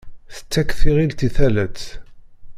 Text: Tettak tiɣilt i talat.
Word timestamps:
Tettak 0.35 0.69
tiɣilt 0.79 1.19
i 1.27 1.29
talat. 1.35 1.81